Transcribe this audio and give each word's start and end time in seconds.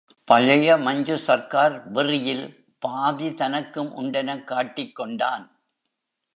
பழைய 0.25 0.77
மஞ்சு 0.77 1.19
சர்க்கார் 1.19 1.91
வெறியில் 1.91 2.67
பாதி 2.79 3.33
தனக்கும் 3.33 3.97
உண்டெனக் 3.97 4.47
காட்டிக்கொண்டான். 4.47 5.49